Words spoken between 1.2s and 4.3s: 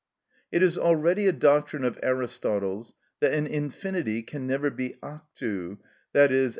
a doctrine of Aristotle's that an infinity